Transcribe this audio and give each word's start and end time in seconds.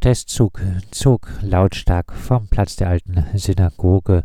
Protestzug 0.00 0.62
zog 0.92 1.28
lautstark 1.42 2.14
vom 2.14 2.48
Platz 2.48 2.76
der 2.76 2.88
alten 2.88 3.26
Synagoge 3.34 4.24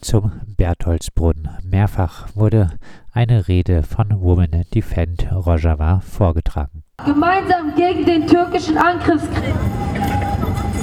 zum 0.00 0.32
Bertholdsbrunnen. 0.56 1.48
Mehrfach 1.62 2.26
wurde 2.34 2.72
eine 3.12 3.46
Rede 3.46 3.84
von 3.84 4.20
Women 4.20 4.64
Defend 4.74 5.30
Rojava 5.30 6.00
vorgetragen. 6.00 6.82
Gemeinsam 7.04 7.72
gegen 7.76 8.04
den 8.04 8.26
türkischen 8.26 8.76
Angriffskrieg. 8.76 9.54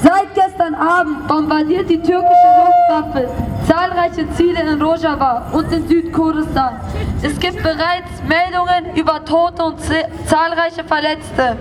Seit 0.01 0.33
gestern 0.33 0.73
Abend 0.73 1.27
bombardiert 1.27 1.89
die 1.89 2.01
türkische 2.01 2.49
Luftwaffe 2.63 3.27
zahlreiche 3.67 4.29
Ziele 4.31 4.61
in 4.61 4.81
Rojava 4.81 5.51
und 5.51 5.69
in 5.73 5.85
Südkurdistan. 5.85 6.79
Es 7.21 7.37
gibt 7.39 7.61
bereits 7.61 8.09
Meldungen 8.25 8.95
über 8.95 9.23
Tote 9.25 9.63
und 9.65 9.79
zahlreiche 10.25 10.85
Verletzte. 10.85 11.57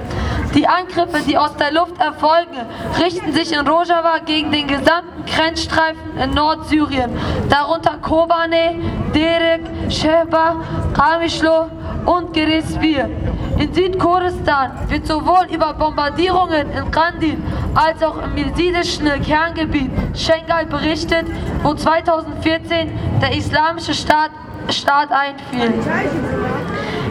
Die 0.55 0.67
Angriffe, 0.67 1.21
die 1.27 1.37
aus 1.37 1.55
der 1.57 1.73
Luft 1.73 2.01
erfolgen, 2.01 2.57
richten 2.99 3.33
sich 3.33 3.53
in 3.53 3.67
Rojava 3.67 4.19
gegen 4.25 4.51
den 4.51 4.67
gesamten 4.67 5.25
Grenzstreifen 5.27 6.17
in 6.23 6.31
Nordsyrien, 6.31 7.11
darunter 7.49 7.99
Kobane, 8.01 8.77
Derek, 9.15 9.63
Sheba, 9.91 10.57
Kamishlo 10.95 11.67
und 12.07 12.33
Gerespir. 12.33 13.11
In 13.59 13.75
Südkurdistan 13.75 14.71
wird 14.89 15.07
sowohl 15.07 15.47
über 15.51 15.75
Bombardierungen 15.75 16.71
in 16.71 16.91
Kandil 16.91 17.37
als 17.75 18.03
auch 18.03 18.17
im 18.23 18.37
jesidischen 18.37 19.07
Kerngebiet 19.23 19.91
Schengal 20.15 20.67
berichtet, 20.67 21.27
wo 21.63 21.75
2014 21.75 22.91
der 23.21 23.37
Islamische 23.37 23.95
Staat, 23.95 24.31
Staat 24.71 25.11
einfiel. 25.11 25.73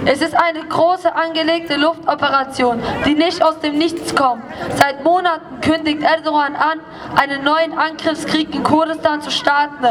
Es 0.10 0.22
ist 0.22 0.34
eine 0.38 0.64
große 0.64 1.14
angelegte 1.14 1.76
Luftoperation, 1.76 2.82
die 3.06 3.14
nicht 3.14 3.44
aus 3.44 3.60
dem 3.60 3.78
Nichts 3.78 4.16
kommt. 4.16 4.42
Seit 4.78 5.04
Monaten 5.04 5.60
kündigt 5.60 6.02
Erdogan 6.02 6.56
an, 6.56 6.80
einen 7.18 7.44
neuen 7.44 7.78
Angriffskrieg 7.78 8.56
in 8.56 8.64
Kurdistan 8.64 9.22
zu 9.22 9.30
starten. 9.30 9.84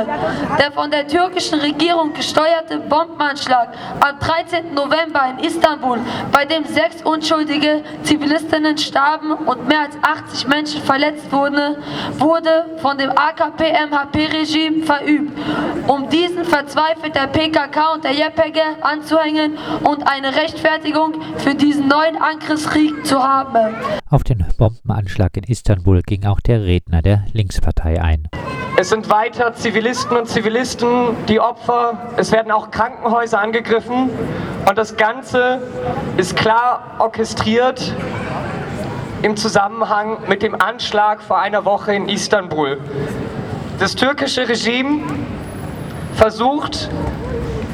Der 0.59 0.73
von 0.73 0.91
der 0.91 1.07
türkischen 1.07 1.61
Regierung 1.61 2.15
gesteuerte 2.15 2.79
Bombenanschlag 2.79 3.69
am 4.01 4.19
13. 4.19 4.73
November 4.73 5.35
in 5.37 5.45
Istanbul, 5.45 5.99
bei 6.33 6.47
dem 6.47 6.65
sechs 6.65 7.03
unschuldige 7.03 7.83
Zivilistinnen 8.03 8.79
starben 8.79 9.33
und 9.33 9.69
mehr 9.69 9.81
als 9.81 9.99
80 10.01 10.49
Menschen 10.49 10.83
verletzt 10.83 11.31
wurden, 11.31 11.77
wurde 12.19 12.79
von 12.81 12.97
dem 12.97 13.11
AKP-MHP-Regime 13.11 14.83
verübt, 14.87 15.39
um 15.87 16.09
diesen 16.09 16.47
verzweifelt 16.47 17.15
der 17.15 17.27
PKK 17.27 17.93
und 17.93 18.05
der 18.05 18.13
JPG 18.13 18.63
anzuhängen 18.81 19.59
und 19.85 20.06
eine 20.07 20.35
Rechtfertigung 20.35 21.15
für 21.39 21.55
diesen 21.55 21.89
neuen 21.89 22.17
Angriffskrieg 22.17 23.05
zu 23.05 23.23
haben. 23.23 23.75
Auf 24.09 24.23
den 24.23 24.45
Bombenanschlag 24.57 25.37
in 25.37 25.45
Istanbul 25.45 26.03
ging 26.03 26.25
auch 26.27 26.41
der 26.41 26.63
Redner 26.63 27.03
der 27.03 27.25
Linkspartei 27.33 28.01
ein. 28.01 28.29
Es 28.79 28.91
sind 28.91 29.09
weiter 29.09 29.55
Zivilisten 29.55 30.17
und 30.17 30.29
Zivilisten 30.29 31.17
die 31.29 31.41
Opfer. 31.41 31.99
Es 32.17 32.31
werden 32.31 32.53
auch 32.53 32.71
Krankenhäuser 32.71 33.41
angegriffen. 33.41 34.11
Und 34.69 34.79
das 34.79 34.97
Ganze 34.97 35.61
ist 36.17 36.37
klar 36.37 36.97
orchestriert 36.99 37.95
im 39.23 39.37
Zusammenhang 39.37 40.19
mit 40.29 40.43
dem 40.43 40.61
Anschlag 40.61 41.23
vor 41.23 41.39
einer 41.39 41.65
Woche 41.65 41.95
in 41.95 42.09
Istanbul. 42.09 42.79
Das 43.79 43.95
türkische 43.95 44.49
Regime 44.49 45.03
versucht 46.15 46.91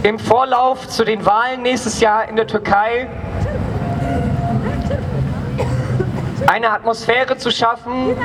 im 0.02 0.18
Vorlauf 0.18 0.88
zu 0.88 1.04
den 1.04 1.24
Wahlen 1.24 1.62
nächstes 1.62 2.00
Jahr 2.00 2.28
in 2.28 2.36
der 2.36 2.46
Türkei 2.46 3.08
eine 6.48 6.70
Atmosphäre 6.70 7.36
zu 7.36 7.52
schaffen, 7.52 8.16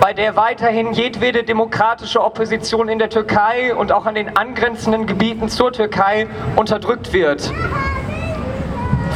bei 0.00 0.12
der 0.12 0.36
weiterhin 0.36 0.92
jedwede 0.92 1.42
demokratische 1.42 2.22
Opposition 2.22 2.88
in 2.88 2.98
der 2.98 3.10
Türkei 3.10 3.74
und 3.74 3.90
auch 3.90 4.06
an 4.06 4.14
den 4.14 4.36
angrenzenden 4.36 5.06
Gebieten 5.06 5.48
zur 5.48 5.72
Türkei 5.72 6.28
unterdrückt 6.54 7.12
wird. 7.12 7.52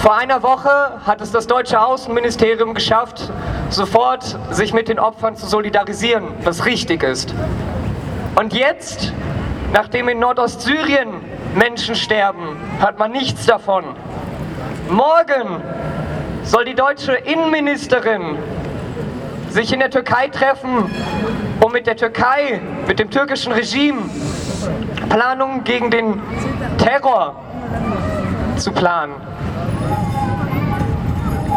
Vor 0.02 0.16
einer 0.16 0.42
Woche 0.42 1.00
hat 1.06 1.20
es 1.20 1.30
das 1.30 1.46
deutsche 1.46 1.80
Außenministerium 1.80 2.74
geschafft, 2.74 3.30
sofort 3.68 4.36
sich 4.50 4.72
mit 4.72 4.88
den 4.88 4.98
Opfern 4.98 5.36
zu 5.36 5.46
solidarisieren, 5.46 6.24
was 6.42 6.64
richtig 6.64 7.04
ist. 7.04 7.34
Und 8.34 8.52
jetzt, 8.52 9.12
nachdem 9.72 10.08
in 10.08 10.18
Nordostsyrien 10.18 11.29
Menschen 11.54 11.94
sterben, 11.94 12.56
hört 12.78 12.98
man 12.98 13.12
nichts 13.12 13.46
davon. 13.46 13.84
Morgen 14.88 15.62
soll 16.44 16.64
die 16.64 16.74
deutsche 16.74 17.12
Innenministerin 17.12 18.38
sich 19.48 19.72
in 19.72 19.80
der 19.80 19.90
Türkei 19.90 20.28
treffen, 20.28 20.90
um 21.60 21.72
mit 21.72 21.86
der 21.86 21.96
Türkei, 21.96 22.60
mit 22.86 22.98
dem 22.98 23.10
türkischen 23.10 23.52
Regime 23.52 24.02
Planungen 25.08 25.64
gegen 25.64 25.90
den 25.90 26.20
Terror 26.78 27.34
zu 28.56 28.70
planen. 28.70 29.14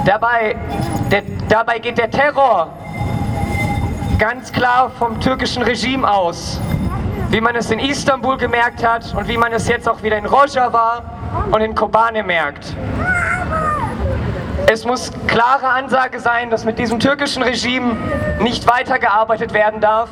Dabei, 0.06 0.56
der, 1.12 1.22
dabei 1.48 1.80
geht 1.80 1.98
der 1.98 2.10
Terror 2.10 2.74
ganz 4.18 4.52
klar 4.52 4.92
vom 4.98 5.20
türkischen 5.20 5.64
Regime 5.64 6.10
aus 6.10 6.60
wie 7.34 7.42
man 7.42 7.56
es 7.56 7.72
in 7.72 7.80
Istanbul 7.80 8.38
gemerkt 8.38 8.86
hat 8.86 9.12
und 9.16 9.28
wie 9.28 9.38
man 9.38 9.52
es 9.54 9.68
jetzt 9.68 9.90
auch 9.90 10.04
wieder 10.04 10.20
in 10.20 10.26
Rojava 10.28 11.02
und 11.52 11.62
in 11.62 11.74
Kobane 11.74 12.22
merkt. 12.22 12.76
Es 14.68 14.86
muss 14.86 15.12
klare 15.26 15.66
Ansage 15.66 16.20
sein, 16.20 16.52
dass 16.52 16.64
mit 16.64 16.78
diesem 16.78 17.00
türkischen 17.00 17.42
Regime 17.42 17.98
nicht 18.40 18.70
weitergearbeitet 18.70 19.52
werden 19.52 19.82
darf, 19.82 20.10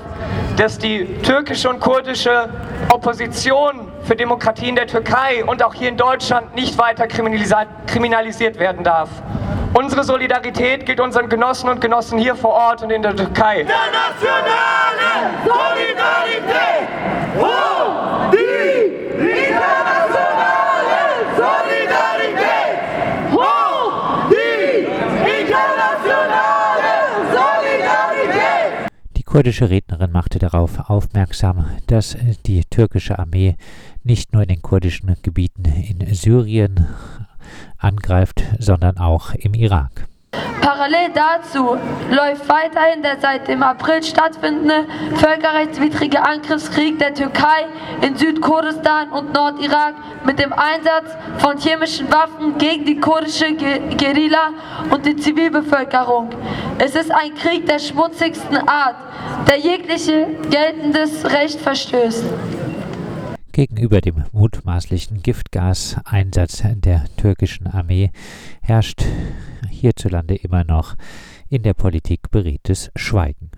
dass 0.57 0.79
die 0.79 1.05
türkische 1.21 1.69
und 1.69 1.79
kurdische 1.79 2.49
Opposition 2.91 3.91
für 4.01 4.15
Demokratie 4.15 4.69
in 4.69 4.75
der 4.75 4.87
Türkei 4.87 5.45
und 5.45 5.61
auch 5.61 5.75
hier 5.75 5.89
in 5.89 5.97
Deutschland 5.97 6.55
nicht 6.55 6.75
weiter 6.79 7.05
kriminalisiert 7.05 8.57
werden 8.57 8.83
darf. 8.83 9.09
Unsere 9.75 10.03
Solidarität 10.03 10.87
gilt 10.87 10.99
unseren 10.99 11.29
Genossen 11.29 11.69
und 11.69 11.81
Genossen 11.81 12.17
hier 12.17 12.35
vor 12.35 12.51
Ort 12.51 12.81
und 12.81 12.89
in 12.89 13.03
der 13.03 13.15
Türkei. 13.15 13.61
Internationale 13.61 14.51
Solidarität! 15.45 17.10
Hoch 17.37 18.31
die 18.31 18.91
internationale 19.23 20.99
Solidarität! 21.37 22.79
Hoch 23.31 24.29
die 24.29 24.83
internationale 25.39 26.91
Solidarität! 27.31 28.91
Die 29.15 29.23
kurdische 29.23 29.69
Rednerin 29.69 30.11
machte 30.11 30.39
darauf 30.39 30.89
aufmerksam, 30.89 31.65
dass 31.87 32.17
die 32.45 32.65
türkische 32.65 33.17
Armee 33.17 33.55
nicht 34.03 34.33
nur 34.33 34.41
in 34.41 34.49
den 34.49 34.61
kurdischen 34.61 35.15
Gebieten 35.21 35.63
in 35.65 36.13
Syrien 36.13 36.87
angreift, 37.77 38.43
sondern 38.59 38.97
auch 38.97 39.33
im 39.35 39.53
Irak. 39.53 40.07
Parallel 40.61 41.09
dazu 41.13 41.77
läuft 42.11 42.47
weiterhin 42.47 43.01
der 43.01 43.19
seit 43.19 43.47
dem 43.47 43.63
April 43.63 44.03
stattfindende 44.03 44.85
völkerrechtswidrige 45.15 46.21
Angriffskrieg 46.21 46.99
der 46.99 47.13
Türkei 47.13 47.65
in 48.01 48.15
Südkurdistan 48.15 49.09
und 49.09 49.33
Nordirak 49.33 49.95
mit 50.25 50.39
dem 50.39 50.53
Einsatz 50.53 51.11
von 51.39 51.57
chemischen 51.57 52.11
Waffen 52.11 52.57
gegen 52.57 52.85
die 52.85 52.99
kurdische 52.99 53.53
Guerilla 53.53 54.53
und 54.91 55.05
die 55.05 55.15
Zivilbevölkerung. 55.15 56.29
Es 56.77 56.95
ist 56.95 57.11
ein 57.11 57.33
Krieg 57.33 57.65
der 57.65 57.79
schmutzigsten 57.79 58.57
Art, 58.67 58.95
der 59.47 59.57
jegliche 59.57 60.27
geltendes 60.49 61.25
Recht 61.25 61.59
verstößt. 61.59 62.25
Gegenüber 63.51 63.99
dem 64.01 64.23
mutmaßlichen 64.31 65.21
Giftgaseinsatz 65.21 66.63
der 66.75 67.05
türkischen 67.17 67.67
Armee 67.67 68.11
herrscht 68.61 69.03
hierzulande 69.69 70.35
immer 70.35 70.63
noch 70.63 70.95
in 71.49 71.63
der 71.63 71.73
Politik 71.73 72.31
beredtes 72.31 72.91
Schweigen. 72.95 73.51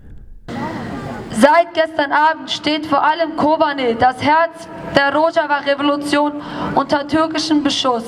Seit 1.30 1.74
gestern 1.74 2.12
Abend 2.12 2.50
steht 2.50 2.86
vor 2.86 3.02
allem 3.02 3.36
Kobane, 3.36 3.94
das 3.94 4.22
Herz 4.22 4.68
der 4.94 5.14
Rojava-Revolution, 5.14 6.40
unter 6.74 7.06
türkischem 7.08 7.62
Beschuss. 7.62 8.04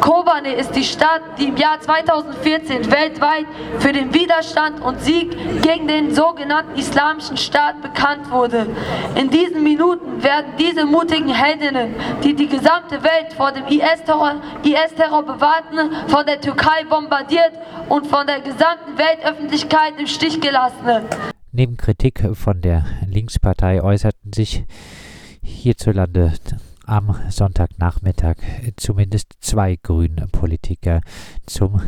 Kobane 0.00 0.54
ist 0.54 0.74
die 0.74 0.84
Stadt, 0.84 1.22
die 1.38 1.48
im 1.48 1.56
Jahr 1.56 1.80
2014 1.80 2.90
weltweit 2.90 3.46
für 3.78 3.92
den 3.92 4.12
Widerstand 4.14 4.80
und 4.80 5.00
Sieg 5.00 5.30
gegen 5.62 5.88
den 5.88 6.14
sogenannten 6.14 6.78
Islamischen 6.78 7.36
Staat 7.36 7.82
bekannt 7.82 8.30
wurde. 8.30 8.66
In 9.14 9.30
diesen 9.30 9.62
Minuten 9.62 10.22
werden 10.22 10.52
diese 10.58 10.86
mutigen 10.86 11.28
Heldinnen, 11.28 11.94
die 12.22 12.34
die 12.34 12.48
gesamte 12.48 13.02
Welt 13.02 13.32
vor 13.36 13.52
dem 13.52 13.66
IS-Terror 13.66 14.36
IS 14.62 14.94
bewahrten, 14.94 16.08
von 16.08 16.26
der 16.26 16.40
Türkei 16.40 16.84
bombardiert 16.88 17.52
und 17.88 18.06
von 18.06 18.26
der 18.26 18.40
gesamten 18.40 18.96
Weltöffentlichkeit 18.96 19.94
im 19.98 20.06
Stich 20.06 20.40
gelassen. 20.40 21.04
Neben 21.52 21.76
Kritik 21.76 22.22
von 22.34 22.60
der 22.60 22.84
Linkspartei 23.06 23.82
äußerten 23.82 24.32
sich 24.32 24.64
hierzulande 25.42 26.32
am 26.90 27.14
Sonntagnachmittag 27.28 28.36
zumindest 28.76 29.34
zwei 29.40 29.76
grüne 29.76 30.26
Politiker 30.26 31.02
zum 31.46 31.80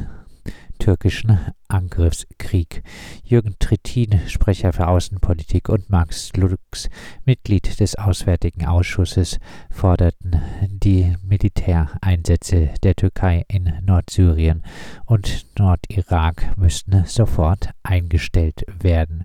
türkischen 0.79 1.39
Angriffskrieg. 1.67 2.85
Jürgen 3.25 3.57
Trittin, 3.59 4.21
Sprecher 4.29 4.73
für 4.73 4.87
Außenpolitik, 4.87 5.69
und 5.69 5.91
Max 5.91 6.33
Lux, 6.37 6.89
Mitglied 7.25 7.81
des 7.81 7.97
Auswärtigen 7.97 8.65
Ausschusses, 8.67 9.41
forderten 9.71 10.41
die 10.69 11.17
Militäreinsätze 11.25 12.71
der 12.85 12.95
Türkei 12.95 13.45
in 13.49 13.73
Nordsyrien 13.85 14.63
und 15.07 15.47
Nordirak 15.59 16.57
müssten 16.57 17.05
sofort 17.07 17.71
eingestellt 17.83 18.63
werden. 18.81 19.25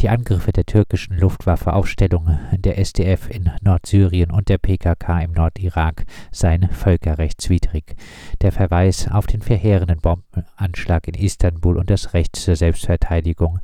Die 0.00 0.08
Angriffe 0.10 0.52
der 0.52 0.66
türkischen 0.66 1.18
Luftwaffe 1.18 1.72
auf 1.72 1.86
Stellungen 1.88 2.38
der 2.52 2.78
SDF 2.78 3.30
in 3.30 3.50
Nordsyrien 3.62 4.30
und 4.30 4.48
der 4.48 4.58
PKK 4.58 5.20
im 5.20 5.32
Nordirak 5.32 6.04
seien 6.30 6.68
völkerrechtswidrig. 6.68 7.96
Der 8.42 8.52
Verweis 8.52 9.08
auf 9.08 9.26
den 9.26 9.40
verheerenden 9.40 10.00
Bombenanschlag 10.00 11.08
in 11.08 11.14
Istanbul 11.14 11.78
und 11.78 11.88
das 11.88 12.12
Recht 12.12 12.36
zur 12.36 12.56
Selbstverteidigung 12.56 13.60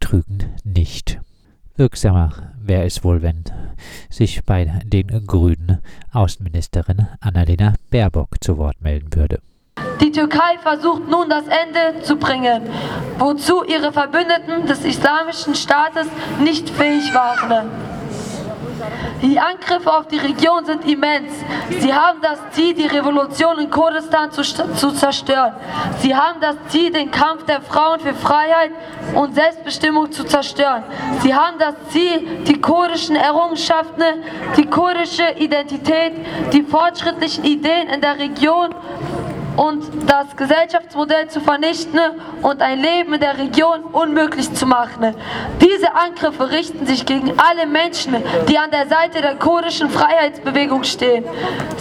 trügen 0.00 0.54
nicht. 0.62 1.20
Wirksamer 1.74 2.54
wäre 2.58 2.84
es 2.84 3.04
wohl, 3.04 3.20
wenn 3.20 3.44
sich 4.08 4.44
bei 4.44 4.64
den 4.84 5.08
Grünen 5.26 5.78
Außenministerin 6.12 7.06
Annalena 7.20 7.74
Baerbock 7.90 8.42
zu 8.42 8.56
Wort 8.56 8.80
melden 8.80 9.14
würde. 9.14 9.40
Die 10.00 10.12
Türkei 10.12 10.58
versucht 10.62 11.08
nun 11.08 11.28
das 11.28 11.44
Ende 11.46 12.02
zu 12.02 12.16
bringen, 12.16 12.62
wozu 13.18 13.64
ihre 13.64 13.92
Verbündeten 13.92 14.66
des 14.66 14.84
Islamischen 14.84 15.54
Staates 15.54 16.06
nicht 16.38 16.68
fähig 16.70 17.14
waren. 17.14 17.70
Die 19.22 19.38
Angriffe 19.40 19.92
auf 19.92 20.06
die 20.08 20.18
Region 20.18 20.64
sind 20.64 20.84
immens. 20.86 21.32
Sie 21.80 21.92
haben 21.92 22.20
das 22.20 22.38
Ziel, 22.52 22.74
die 22.74 22.86
Revolution 22.86 23.58
in 23.58 23.70
Kurdistan 23.70 24.30
zu, 24.30 24.42
zu, 24.42 24.92
zerstören. 24.92 25.54
Sie 25.98 26.14
haben 26.14 26.40
das 26.40 26.56
Ziel, 26.68 26.92
den 26.92 27.10
Kampf 27.10 27.44
der 27.46 27.62
Frauen 27.62 27.98
für 28.00 28.14
Freiheit 28.14 28.72
und 29.14 29.34
Selbstbestimmung 29.34 30.12
zu 30.12 30.24
zerstören. 30.24 30.84
Sie 31.22 31.34
haben 31.34 31.58
das 31.58 31.74
Ziel, 31.88 32.44
die 32.46 32.60
kurdischen 32.60 33.16
Errungenschaften, 33.16 34.22
die 34.56 34.66
kurdische 34.66 35.30
Identität, 35.38 36.12
die 36.52 36.62
fortschrittlichen 36.62 37.44
Ideen 37.44 37.88
in 37.88 38.00
der 38.00 38.18
Region 38.18 38.74
und 39.56 39.84
das 40.06 40.36
Gesellschaftsmodell 40.36 41.28
zu 41.28 41.40
vernichten 41.40 41.98
und 42.42 42.60
ein 42.60 42.80
Leben 42.80 43.14
in 43.14 43.20
der 43.20 43.38
Region 43.38 43.84
unmöglich 43.84 44.52
zu 44.52 44.66
machen. 44.66 45.14
Diese 45.60 45.94
Angriffe 45.94 46.50
richten 46.50 46.86
sich 46.86 47.06
gegen 47.06 47.32
alle 47.38 47.66
Menschen, 47.66 48.16
die 48.48 48.58
an 48.58 48.70
der 48.70 48.86
Seite 48.86 49.20
der 49.22 49.36
kurdischen 49.36 49.90
Freiheitsbewegung 49.90 50.84
stehen. 50.84 51.24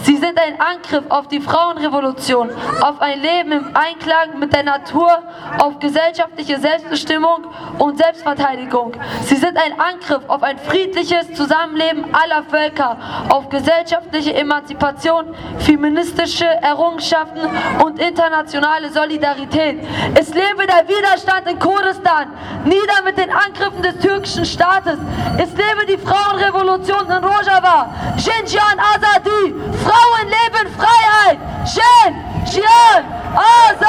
Sie 0.04 0.18
sind 0.18 0.39
ein 0.39 0.60
Angriff 0.60 1.04
auf 1.10 1.27
die 1.27 1.42
Frauenrevolution, 1.42 2.50
auf 2.81 3.01
ein 3.01 3.19
Leben 3.22 3.51
im 3.51 3.66
Einklang 3.74 4.39
mit 4.39 4.54
der 4.54 4.63
Natur, 4.63 5.24
auf 5.57 5.80
gesellschaftliche 5.80 6.60
Selbstbestimmung 6.60 7.45
und 7.80 7.98
Selbstverteidigung. 7.98 8.94
Sie 9.24 9.36
sind 9.36 9.57
ein 9.57 9.80
Angriff 9.80 10.21
auf 10.28 10.44
ein 10.44 10.57
friedliches 10.60 11.33
Zusammenleben 11.33 12.06
aller 12.13 12.44
Völker, 12.44 12.98
auf 13.30 13.50
gesellschaftliche 13.50 14.33
Emanzipation, 14.33 15.33
feministische 15.60 16.45
Errungenschaften 16.45 17.42
und 17.84 18.00
internationale 18.00 18.92
Solidarität. 18.92 19.80
Es 20.16 20.30
lebe 20.34 20.66
der 20.68 20.88
Widerstand 20.88 21.48
in 21.50 21.60
Kurdistan, 21.60 22.28
nieder 22.64 23.02
mit 23.04 23.18
den 23.18 23.30
Angriffen 23.32 23.82
des 23.82 23.98
türkischen 24.00 24.46
Staates. 24.46 24.98
Es 25.38 25.50
lebe 25.52 25.86
die 25.88 25.98
Frauenrevolution 25.98 27.06
in 27.06 27.24
Rojava. 27.24 27.94
Xinjiang 28.18 28.80
Azadi, 28.80 29.54
Frauen 29.84 30.28
leben 30.28 30.72
Freiheit. 30.78 31.40
Xinjiang 31.66 33.06
Azadi. 33.36 33.85